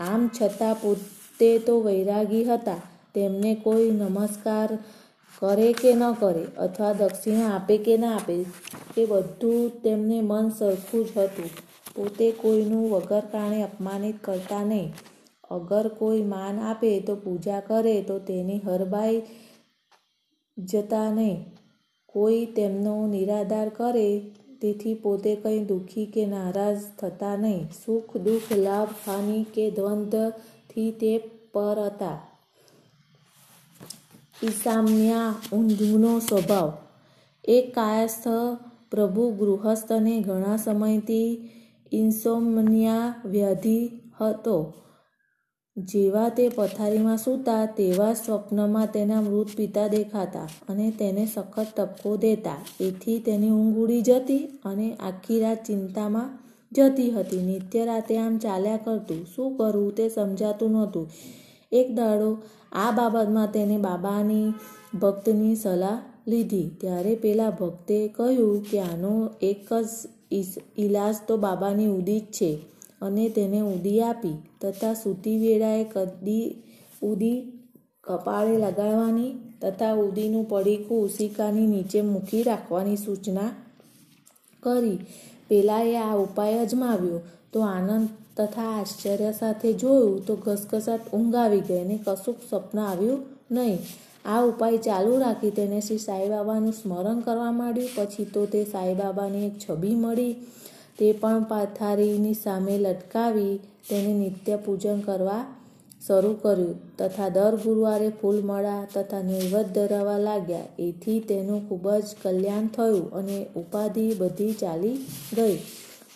આમ 0.00 0.30
છતાં 0.42 0.74
પોતે 0.74 1.58
તો 1.58 1.80
વૈરાગી 1.80 2.44
હતા. 2.44 2.80
તેમને 3.14 3.54
કોઈ 3.54 3.90
નમસ્કાર 3.90 4.78
કરે 5.38 5.72
કે 5.72 5.94
ન 5.94 6.12
કરે, 6.12 6.44
અથવા 6.58 6.92
દક્ષિણા 6.92 7.48
આપે 7.48 7.78
કે 7.78 7.96
ના 7.96 8.16
આપે, 8.16 8.42
તે 8.94 9.06
બધું 9.06 9.82
તેમને 9.82 10.20
મન 10.20 10.48
સરખું 10.48 11.04
જ 11.04 11.18
હતું. 11.18 11.50
પોતે 11.96 12.30
કોઈનું 12.30 12.90
વગર 12.90 13.20
કારણે 13.20 13.62
અપમાનિત 13.62 14.14
કરતા 14.20 14.64
નહીં. 14.64 14.92
અગર 15.50 15.88
કોઈ 15.88 16.22
માન 16.22 16.60
આપે 16.60 17.00
તો 17.00 17.14
પૂજા 17.14 17.60
કરે 17.60 18.02
તો 18.02 18.18
તેની 18.18 18.60
હરબાઈ 18.60 19.22
જતા 20.58 21.10
નહીં. 21.14 21.44
કોઈ 22.06 22.46
તેમનો 22.46 23.06
નિરાધાર 23.06 23.68
કરે 23.68 24.20
તેથી 24.62 24.94
પોતે 24.94 25.34
કંઈ 25.36 25.64
દુઃખી 25.64 26.06
કે 26.06 26.26
નારાજ 26.26 26.76
થતા 26.98 27.36
નહીં. 27.36 27.68
સુખ, 27.84 28.16
દુઃખ, 28.16 28.52
લાભ, 28.56 28.88
હાનિ 28.88 29.46
કે 29.54 29.70
દ્વંદ્વથી 29.70 30.90
તે 30.90 31.18
પર 31.52 31.78
હતા. 31.86 32.20
ઈસામ્યા 34.44 35.34
ઊંધુનો 35.52 36.18
સ્વભાવ. 36.18 36.72
એક 37.44 37.74
કાયસ્થ 37.74 38.28
પ્રભુ 38.90 39.30
ગૃહસ્થને 39.30 40.20
ઘણા 40.20 40.56
સમયથી 40.56 41.50
ઇન્સોમનિયા 41.92 43.14
વ્યાધિ 43.24 43.90
હતો. 44.20 44.74
જેવા 45.78 46.28
તે 46.28 46.48
પથારીમાં 46.48 47.18
સૂતા, 47.18 47.66
તેવા 47.66 48.14
સ્વપ્નમાં 48.14 48.86
તેના 48.86 49.20
મૃત 49.20 49.46
પિતા 49.56 49.88
દેખાતા 49.88 50.48
અને 50.68 50.90
તેને 50.90 51.26
સખત 51.34 51.66
ટપકો 51.76 52.16
દેતા. 52.16 52.56
એથી 52.80 53.18
તેની 53.18 53.50
ઊંઘ 53.50 53.76
ઉડી 53.76 54.02
જતી 54.02 54.38
અને 54.38 54.92
આખી 55.00 55.40
રાત 55.40 55.64
ચિંતામાં 55.64 56.38
જતી 56.72 57.10
હતી. 57.10 57.42
નિત્ય 57.42 57.84
રાતે 57.84 58.18
આમ 58.18 58.38
ચાલ્યા 58.38 58.76
કરતું. 58.76 59.26
શું 59.36 59.56
કરવું 59.56 59.94
તે 59.94 60.08
સમજાતું 60.08 60.70
નહોતું. 60.70 61.10
એક 61.72 61.94
દાડો 61.94 62.38
આ 62.72 62.90
બાબતમાં 62.90 63.48
તેને 63.52 63.78
બાબાની 63.78 64.52
ભક્તની 64.98 65.54
સલાહ 65.54 66.00
લીધી. 66.28 66.70
ત્યારે 66.80 67.14
પેલા 67.14 67.50
ભક્તે 67.50 68.08
કહ્યું 68.08 68.64
કે 68.70 68.80
આનો 68.80 69.30
એક 69.42 69.72
જ 69.72 69.86
ઈલાજ 70.78 71.14
તો 71.28 71.36
બાબાની 71.36 71.86
ઉદી 71.86 72.20
જ 72.20 72.24
છે. 72.24 72.58
અને 73.02 73.28
તેને 73.28 73.60
ઉદી 73.60 74.00
આપી. 74.00 74.36
તથા 74.60 74.94
સૂતી 74.94 75.38
વેળાએ 75.38 75.84
કદી 75.84 76.62
ઉદી 77.02 77.52
કપાળે 78.04 78.56
લગાડવાની 78.56 79.32
તથા 79.62 79.92
ઉદીનું 79.92 80.48
પડીકું 80.48 81.04
ઉસિકાની 81.04 81.66
નીચે 81.66 82.02
મૂકી 82.02 82.42
રાખવાની 82.42 82.96
સૂચના 82.96 83.50
કરી. 84.62 84.98
પેલાએ 85.48 85.96
આ 85.96 86.14
ઉપાય 86.14 86.58
અજમાવ્યો. 86.58 87.20
તો 87.52 87.60
આનંદ 87.60 88.08
તથા 88.36 88.80
આશ્ચર્ય 88.80 89.32
સાથે 89.32 89.72
જોયું 89.72 90.26
તો 90.26 90.36
ઘસઘસાટ 90.36 91.00
ઊંઘ 91.14 91.34
આવી 91.34 91.60
ગઈ 91.60 91.78
અને 91.78 91.98
કશુંક 92.06 92.38
સ્વપ્ન 92.50 92.78
આવ્યું 92.78 93.20
નહીં. 93.50 93.78
આ 94.24 94.42
ઉપાય 94.42 94.78
ચાલુ 94.78 95.18
રાખી 95.18 95.50
તેને 95.50 95.80
શ્રી 95.80 95.98
સાંઈબાબાનું 95.98 96.72
સ્મરણ 96.72 97.20
કરવા 97.20 97.52
માંડ્યું. 97.52 97.88
પછી 97.96 98.24
તો 98.24 98.46
તે 98.46 98.64
સાંઈબાબાની 98.64 99.46
એક 99.46 99.52
છબી 99.70 99.94
મળી. 99.94 100.36
તે 100.98 101.12
પણ 101.12 101.44
પથારીની 101.48 102.34
સામે 102.34 102.78
લટકાવી 102.78 103.60
તેને 103.90 104.12
નિત્ય 104.12 104.56
પૂજન 104.56 105.00
કરવા 105.00 105.44
શરૂ 106.06 106.34
કર્યું. 106.34 106.96
તથા 106.96 107.28
દર 107.28 107.56
ગુરુવારે 107.56 108.08
ફૂલમળા 108.08 108.86
તથા 108.94 109.22
નૈવેદ્ય 109.22 109.72
ધરાવવા 109.72 110.18
લાગ્યા. 110.18 110.64
એથી 110.78 111.20
તેનું 111.20 111.68
ખૂબ 111.68 111.90
જ 111.90 112.02
કલ્યાણ 112.22 112.66
થયું 112.66 113.12
અને 113.12 113.46
ઉપાધિ 113.56 114.14
બધી 114.14 114.52
ચાલી 114.52 114.96
ગઈ. 115.36 115.58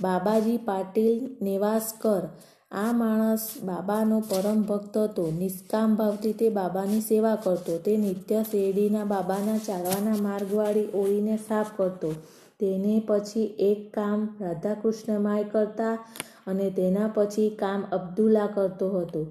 બાબાજી 0.01 0.57
પાટીલ 0.57 1.37
નેવાસકર 1.43 2.29
આ 2.73 2.93
માણસ 2.93 3.49
બાબાનો 3.63 4.21
પરમ 4.21 4.63
ભક્ત 4.63 4.99
હતો. 4.99 5.33
નિષ્કામ 5.39 5.95
ભાવથી 5.95 6.33
તે 6.33 6.49
બાબાની 6.49 7.01
સેવા 7.01 7.35
કરતો. 7.35 7.79
તે 7.79 7.97
નિત્ય 7.97 8.43
શેરડીના 8.43 9.05
બાબાના 9.05 9.59
ચાલવાના 9.59 10.23
માર્ગવાળી 10.23 10.85
ઓળીને 10.95 11.37
સાફ 11.37 11.67
કરતો. 11.77 12.13
તેને 12.63 12.97
પછી 13.07 13.47
એક 13.69 13.85
કામ 13.95 14.25
રાધાકૃષ્ણમાય 14.41 15.51
કરતા 15.53 15.95
અને 16.47 16.67
તેના 16.71 17.13
પછી 17.15 17.51
કામ 17.61 17.87
અબ્દુલ્લા 17.93 18.49
કરતો 18.57 18.89
હતો. 18.91 19.23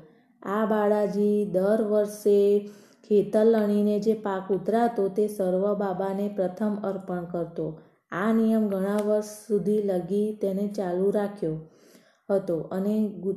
આ 0.41 0.63
બાળાજી 0.65 1.37
દર 1.53 1.81
વર્ષે 1.89 2.37
ખેતર 3.05 3.45
લણીને 3.45 3.95
જે 3.99 4.13
પાક 4.23 4.45
ઉતરાતો 4.51 5.03
તે 5.17 5.25
સર્વ 5.27 5.63
બાબાને 5.75 6.27
પ્રથમ 6.37 6.73
અર્પણ 6.83 7.25
કરતો. 7.33 7.67
આ 8.11 8.31
નિયમ 8.33 8.63
ઘણા 8.69 9.01
વર્ષ 9.07 9.29
સુધી 9.47 9.81
લગી 9.89 10.29
તેને 10.41 10.65
ચાલુ 10.77 11.11
રાખ્યો 11.11 11.57
હતો 12.29 12.57
અને 12.71 12.95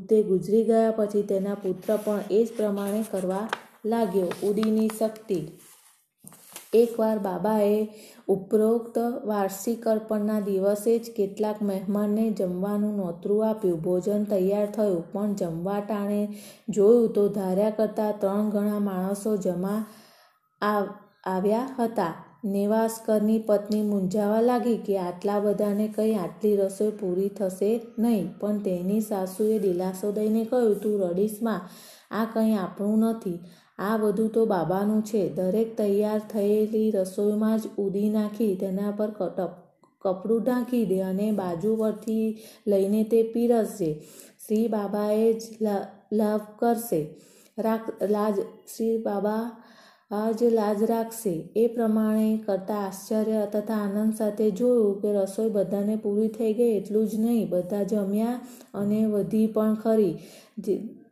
તે 0.09 0.19
ગુજરી 0.23 0.65
ગયા 0.65 0.97
પછી 0.99 1.29
તેના 1.31 1.61
પુત્ર 1.63 1.91
પણ 2.05 2.23
એ 2.31 2.41
જ 2.45 2.49
પ્રમાણે 2.57 3.03
કરવા 3.13 3.47
લાગ્યો. 3.85 4.31
ઉડીની 4.43 4.91
શક્તિ 4.99 5.39
એકવાર 6.75 7.19
બાબાએ 7.27 7.79
ઉપરોક્ત 8.29 8.97
વાર્ષિક 9.31 9.87
અર્પણના 9.93 10.41
દિવસે 10.41 10.93
જ 10.95 11.15
કેટલાક 11.17 11.59
મહેમાનને 11.63 12.27
જમવાનું 12.39 12.99
નોતરું 13.03 13.47
આપ્યું. 13.49 13.81
ભોજન 13.81 14.29
તૈયાર 14.33 14.69
થયું, 14.77 15.03
પણ 15.13 15.35
જમવા 15.41 15.81
ટાણે 15.83 16.23
જોયું 16.69 17.15
તો 17.15 17.25
ધાર્યા 17.31 17.79
કરતાં 17.79 18.15
ત્રણ 18.21 18.53
ગણા 18.55 18.85
માણસો 18.91 19.33
જમા 19.39 19.81
આવ્યા 20.63 21.67
હતા. 21.79 22.15
નેવાસકરની 22.53 23.41
પત્ની 23.41 23.85
મૂંઝાવા 23.91 24.41
લાગી 24.43 24.79
કે 24.87 24.95
આટલા 25.01 25.41
બધાને 25.41 25.87
કંઈ 25.89 26.17
આટલી 26.17 26.57
રસોઈ 26.59 26.97
પૂરી 27.01 27.29
થશે 27.39 27.71
નહીં, 27.99 28.27
પણ 28.41 28.59
તેની 28.63 29.03
સાસુએ 29.03 29.57
દિલાસો 29.59 30.09
દઈને 30.13 30.43
કહ્યું, 30.51 30.75
તું 30.83 30.97
રડીશમાં 31.03 31.63
આ 32.11 32.27
કંઈ 32.33 32.57
આપણું 32.57 33.05
નથી. 33.11 33.39
આ 33.79 33.97
બધું 33.97 34.29
તો 34.29 34.43
બાબાનું 34.47 35.03
છે. 35.03 35.23
દરેક 35.35 35.77
તૈયાર 35.77 36.21
થયેલી 36.33 36.91
રસોઈમાં 36.91 37.59
જ 37.59 37.75
ઉદી 37.79 38.09
નાખી, 38.09 38.55
તેના 38.57 38.91
પર 38.91 39.11
કપડું 40.05 40.43
ઢાંકી 40.43 40.85
દે 40.85 40.99
અને 41.01 41.29
બાજુ 41.33 41.77
પરથી 41.77 42.27
લઈને 42.67 43.03
તે 43.05 43.21
પીરસશે 43.33 43.91
શ્રી 44.47 44.69
બાબાએ 44.69 45.33
જ 45.33 45.43
લાભ 46.13 46.47
કરશે. 46.59 47.01
રાખ, 47.59 47.87
લાજ, 48.11 48.41
શ્રી 48.77 48.97
બાબા 48.99 49.45
જ 50.39 50.49
લાજ 50.53 50.83
રાખશે. 50.85 51.35
એ 51.57 51.67
પ્રમાણે 51.67 52.29
કરતા 52.47 52.81
આશ્ચર્ય 52.81 53.47
તથા 53.53 53.75
આનંદ 53.77 54.15
સાથે 54.15 54.51
જોયું 54.51 55.01
કે 55.01 55.13
રસોઈ 55.13 55.51
બધાને 55.51 55.97
પૂરી 55.97 56.29
થઈ 56.29 56.53
ગઈ 56.53 56.75
એટલું 56.79 57.09
જ 57.09 57.15
નહીં, 57.17 57.49
બધા 57.51 57.83
જમ્યા 57.85 58.41
અને 58.75 59.01
વધી 59.07 59.47
પણ 59.47 59.75
ખરી. 59.75 60.15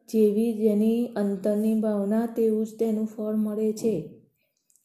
જેવી 0.09 0.53
જેની 0.53 1.07
અંતરની 1.07 1.81
ભાવના 1.81 2.27
તેવું 2.27 2.67
જ 2.67 2.77
તેનું 2.79 3.07
ફળ 3.07 3.35
મળે 3.35 3.73
છે. 3.73 4.11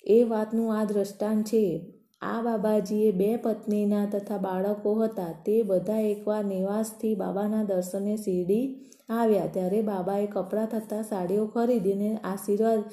એ 0.04 0.24
વાતનું 0.24 0.80
આ 0.80 0.84
દ્રષ્ટાંત 0.84 1.46
છે. 1.46 1.94
આ 2.22 2.42
બાબાજીએ 2.42 3.12
બે 3.12 3.38
પત્નીના 3.38 4.06
તથા 4.06 4.38
બાળકો 4.38 4.94
હતા. 4.94 5.32
તે 5.46 5.64
બધા 5.64 6.00
એકવાર 6.00 6.46
નિવાસથી 6.46 7.16
બાબાના 7.16 7.64
દર્શને 7.64 8.18
શિરડી 8.18 8.92
આવ્યા. 9.10 9.48
ત્યારે 9.48 9.82
બાબાએ 9.82 10.26
કપડાં 10.26 10.68
થતાં 10.68 11.04
સાડીઓ 11.04 11.46
ખરીદીને 11.46 12.18
આશીર્વાદ 12.18 12.84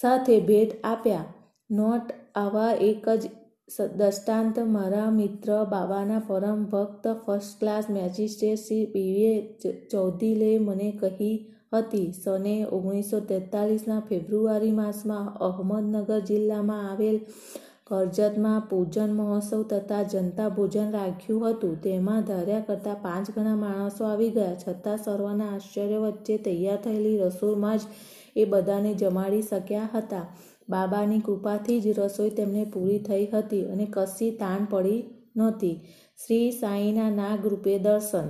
સાથે 0.00 0.40
ભેટ 0.40 0.68
આપ્યા. 0.84 1.24
નોટ 1.70 2.02
આવા 2.34 2.72
એક 2.72 3.08
જ 3.08 3.28
દ્રષ્ટાંત 3.72 4.56
મારા 4.68 5.10
મિત્ર 5.10 5.50
બાબાના 5.70 6.22
પરમ 6.28 6.60
ભક્ત 6.72 7.14
ફર્સ્ટ 7.24 7.58
ક્લાસ 7.60 7.86
મેજિસ્ટ્રેટ 7.88 8.62
શ્રી 8.62 8.84
પીવીએ 8.86 9.34
ચૌધીલે 9.92 10.50
મને 10.58 10.88
કહી 11.00 11.36
હતી, 11.72 12.08
સને 12.12 12.54
ઓગણીસો 12.70 13.20
તેતાલીસના 13.30 14.00
ફેબ્રુઆરી 14.08 14.72
માસમાં 14.72 15.32
અહમદનગર 15.40 16.20
જિલ્લામાં 16.30 16.84
આવેલ 16.90 17.18
કરજતમાં 17.88 18.62
પૂજન 18.70 19.10
મહોત્સવ 19.16 19.62
તથા 19.70 20.04
જનતા 20.12 20.50
ભોજન 20.50 20.92
રાખ્યું 20.92 21.48
હતું. 21.48 21.74
તેમાં 21.84 22.22
ધાર્યા 22.28 22.68
કરતાં 22.68 23.02
પાંચ 23.02 23.34
ગણા 23.34 23.56
માણસો 23.56 24.04
આવી 24.04 24.30
ગયા. 24.30 24.60
છતાં 24.62 24.98
સર્વના 24.98 25.50
આશ્ચર્ય 25.54 25.98
વચ્ચે 25.98 26.38
તૈયાર 26.46 26.80
થયેલી 26.84 27.18
રસોઈમાં 27.24 27.78
જ 27.78 27.84
એ 28.36 28.44
બધાને 28.44 28.92
જમાડી 28.94 29.42
શક્યા 29.42 29.92
હતા. 29.94 30.26
બાબાની 30.68 31.18
કૃપાથી 31.18 31.80
જ 31.80 31.88
રસોઈ 31.98 32.30
તેમને 32.30 32.64
પૂરી 32.64 32.98
થઈ 32.98 33.26
હતી 33.26 33.64
અને 33.64 33.86
કશી 33.90 34.30
તાણ 34.30 34.64
પડી 34.70 35.02
નહોતી. 35.36 35.76
શ્રી 36.26 36.50
સાંઈના 36.50 37.10
નાગરૂપે 37.10 37.78
દર્શન. 37.78 38.28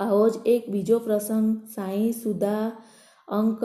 આવો 0.00 0.28
જ 0.28 0.34
એક 0.46 0.70
બીજો 0.70 0.98
પ્રસંગ 0.98 1.48
સાંઈ 1.74 2.12
સુધા 2.12 2.64
અંક 3.28 3.60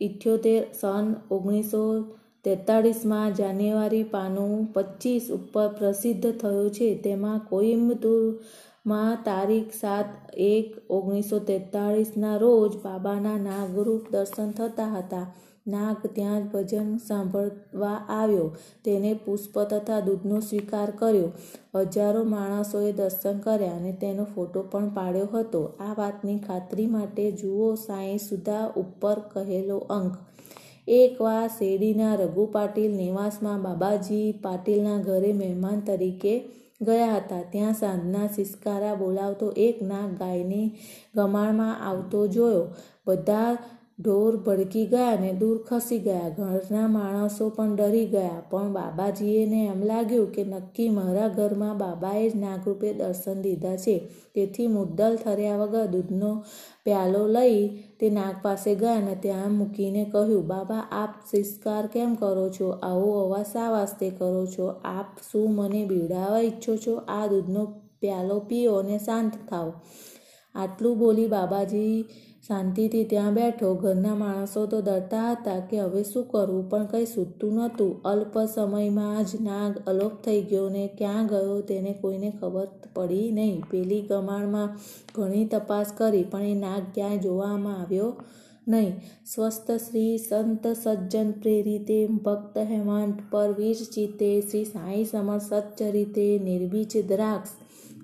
ઇઠ્યોતેર 0.00 0.62
સન 0.80 1.14
ઓગણીસો 1.30 2.04
તેતાળીસમાં 2.44 3.34
જાન્યુઆરી 3.34 4.02
પાનું 4.02 4.72
પચીસ 4.72 5.30
ઉપર 5.30 5.68
પ્રસિદ્ધ 5.68 6.32
થયું 6.32 6.70
છે. 6.70 6.94
તેમાં 6.94 7.40
કોઇમ્બતુરમાં 7.48 9.16
તારીખ 9.24 9.72
સાત 9.80 10.06
એક 10.34 10.68
ઓગણીસો 10.90 11.38
તેતાળીસના 11.38 12.36
રોજ 12.36 12.72
બાબાના 12.76 13.38
નાગરૂપ 13.38 14.04
દર્શન 14.10 14.50
થતા 14.50 14.98
હતા. 14.98 15.26
નાગ 15.66 15.96
ત્યાં 16.14 16.48
ભજન 16.48 16.96
સાંભળવા 16.96 18.06
આવ્યો. 18.08 18.56
તેને 18.84 19.14
પુષ્પ 19.14 19.58
તથા 19.58 20.00
દૂધનો 20.00 20.40
સ્વીકાર 20.40 20.90
કર્યો. 20.90 21.32
હજારો 21.74 22.24
માણસોએ 22.24 22.92
દર્શન 22.92 23.38
કર્યા 23.38 23.76
અને 23.76 23.92
તેનો 23.92 24.24
ફોટો 24.24 24.62
પણ 24.62 24.88
પાડ્યો 24.88 25.26
હતો. 25.26 25.64
આ 25.64 25.94
વાતની 25.98 26.38
ખાતરી 26.38 26.86
માટે 26.86 27.30
જુઓ 27.30 27.74
સાંઈ 27.74 28.18
સુધા 28.18 28.66
ઉપર 28.76 29.18
કહેલો 29.18 29.78
અંક. 29.78 30.16
એકવાર 30.88 31.48
શેરડીના 31.48 32.14
રઘુ 32.14 32.46
પાટીલ 32.46 32.90
નિવાસમાં 32.90 33.62
બાબાજી 33.62 34.32
પાટીલના 34.32 34.98
ઘરે 34.98 35.32
મહેમાન 35.32 35.80
તરીકે 35.80 36.44
ગયા 36.82 37.16
હતા. 37.16 37.42
ત્યાં 37.42 37.72
સાંજના 37.72 38.26
સિસકારા 38.26 38.94
બોલાવતો 38.94 39.50
એક 39.50 39.82
નાગ 39.82 40.18
ગાયની 40.18 40.70
ગમાણમાં 41.14 41.88
આવતો 41.88 42.26
જોયો. 42.26 42.66
બધા 43.06 43.56
ઢોર 44.04 44.36
ભડકી 44.36 44.86
ગયા 44.86 45.16
અને 45.16 45.32
દૂર 45.32 45.58
ખસી 45.62 45.98
ગયા. 45.98 46.28
ઘરના 46.28 46.88
માણસો 46.88 47.48
પણ 47.48 47.76
ડરી 47.76 48.06
ગયા. 48.06 48.42
પણ 48.50 48.72
બાબાજીએને 48.72 49.60
એમ 49.66 49.82
લાગ્યું 49.82 50.32
કે 50.32 50.44
નક્કી 50.44 50.88
મારા 50.88 51.28
ઘરમાં 51.28 51.78
બાબાએ 51.78 52.30
જ 52.30 52.36
નાગરૂપે 52.36 52.92
દર્શન 52.92 53.42
દીધા 53.42 53.76
છે. 53.76 54.08
તેથી 54.34 54.66
મુદ્દલ 54.66 55.18
ઠર્યા 55.24 55.56
વગર 55.56 55.86
દૂધનો 55.86 56.44
પ્યાલો 56.84 57.26
લઈ 57.26 57.68
તે 58.00 58.10
નાગ 58.10 58.36
પાસે 58.42 58.74
ગયા 58.74 58.96
અને 58.96 59.14
ત્યાં 59.14 59.52
મૂકીને 59.52 60.04
કહ્યું, 60.04 60.46
બાબા, 60.46 60.82
આપ 60.92 61.14
શિષ્કાર 61.30 61.86
કેમ 61.86 62.14
કરો 62.14 62.48
છો? 62.48 62.68
આવો 62.68 63.24
અવાજ 63.24 63.46
શા 63.46 63.70
વાસ્તે 63.70 64.10
કરો 64.10 64.46
છો? 64.46 64.66
આપ 64.84 65.06
શું 65.32 65.54
મને 65.54 65.84
બીવડાવવા 65.84 66.38
ઈચ્છો 66.38 66.76
છો? 66.76 66.94
આ 67.08 67.26
દૂધનો 67.26 67.64
પ્યાલો 68.00 68.38
પીઓ 68.40 68.74
અને 68.74 68.98
શાંત 68.98 69.32
થાવ 69.50 69.72
આટલું 70.54 70.98
બોલી 70.98 71.26
બાબાજી 71.26 72.04
શાંતિથી 72.48 73.04
ત્યાં 73.04 73.34
બેઠો, 73.34 73.74
ઘરના 73.74 74.14
માણસો 74.14 74.66
તો 74.66 74.80
ડરતા 74.80 75.32
હતા 75.32 75.60
કે 75.60 75.80
હવે 75.80 76.02
શું 76.02 76.24
કરવું, 76.28 76.70
પણ 76.70 76.86
કંઈ 76.86 77.04
સૂતું 77.04 77.54
નહોતું. 77.54 78.02
અલ્પ 78.02 78.38
સમયમાં 78.54 79.24
જ 79.24 79.28
નાગ 79.40 79.78
અલોપ 79.86 80.12
થઈ 80.24 80.42
ગયો 80.42 80.68
ને 80.68 80.90
ક્યાં 80.98 81.26
ગયો 81.26 81.60
તેને 81.60 81.92
કોઈને 81.92 82.30
ખબર 82.40 82.66
પડી 82.94 83.30
નહીં. 83.30 83.64
પેલી 83.70 84.02
કમાણમાં 84.02 84.78
ઘણી 85.14 85.44
તપાસ 85.44 85.92
કરી, 85.96 86.22
પણ 86.22 86.42
એ 86.42 86.54
નાગ 86.54 86.82
ક્યાંય 86.94 87.16
જોવામાં 87.16 87.80
આવ્યો 87.80 88.16
નહીં. 88.68 89.00
સ્વસ્થ 89.34 89.70
શ્રી 89.70 90.18
સંત 90.18 90.66
સજ્જન 90.66 91.30
પ્રેરિતે 91.30 92.06
ભક્ત 92.06 92.58
હેમંત 92.58 93.14
પર 93.30 93.54
વીર 93.58 93.74
ચિત્તે 93.74 94.40
શ્રી 94.40 94.64
સાંઈ 94.64 95.04
સમર 95.04 95.38
સચ્ચરિતે 95.38 96.38
નિર્બીજ 96.38 97.08
દ્રાક્ષ. 97.08 97.50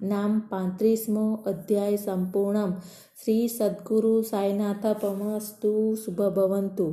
નામ 0.03 0.41
પાંત્રીસમો 0.41 1.35
અધ્યાય 1.47 1.97
સંપૂર્ણમ. 1.97 2.73
શ્રી 3.21 3.47
સદ્ગુરુ 3.49 4.11
સાંઈનાથ 4.23 4.85
પમસ્તુ 5.01 5.71
શુભ 5.97 6.21
ભવંતુ 6.35 6.85